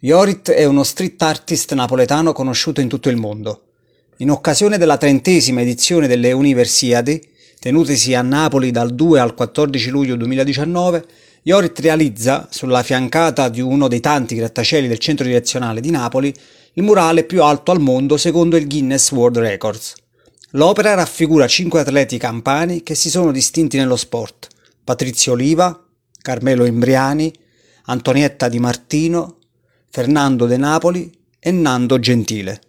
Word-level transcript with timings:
Iorit 0.00 0.50
è 0.50 0.66
uno 0.66 0.82
street 0.82 1.22
artist 1.22 1.72
napoletano 1.72 2.34
conosciuto 2.34 2.82
in 2.82 2.88
tutto 2.88 3.08
il 3.08 3.16
mondo. 3.16 3.62
In 4.18 4.30
occasione 4.30 4.76
della 4.76 4.98
trentesima 4.98 5.62
edizione 5.62 6.06
delle 6.06 6.32
Universiadi, 6.32 7.18
tenutesi 7.58 8.12
a 8.12 8.20
Napoli 8.20 8.70
dal 8.70 8.94
2 8.94 9.18
al 9.18 9.32
14 9.32 9.88
luglio 9.88 10.16
2019, 10.16 11.04
Iorit 11.44 11.78
realizza, 11.78 12.46
sulla 12.50 12.82
fiancata 12.82 13.48
di 13.48 13.62
uno 13.62 13.88
dei 13.88 14.00
tanti 14.00 14.34
grattacieli 14.34 14.86
del 14.86 14.98
centro 14.98 15.24
direzionale 15.24 15.80
di 15.80 15.90
Napoli, 15.90 16.34
il 16.74 16.82
murale 16.82 17.24
più 17.24 17.42
alto 17.42 17.70
al 17.70 17.80
mondo 17.80 18.18
secondo 18.18 18.58
il 18.58 18.68
Guinness 18.68 19.10
World 19.12 19.38
Records. 19.38 19.94
L'opera 20.50 20.92
raffigura 20.92 21.46
cinque 21.46 21.80
atleti 21.80 22.18
campani 22.18 22.82
che 22.82 22.94
si 22.94 23.08
sono 23.08 23.32
distinti 23.32 23.78
nello 23.78 23.96
sport: 23.96 24.48
Patrizio 24.84 25.32
Oliva, 25.32 25.82
Carmelo 26.20 26.66
Imbriani, 26.66 27.32
Antonietta 27.84 28.50
Di 28.50 28.58
Martino, 28.58 29.36
Fernando 29.96 30.44
De 30.46 30.58
Napoli 30.58 31.10
e 31.40 31.50
Nando 31.50 31.98
Gentile. 31.98 32.60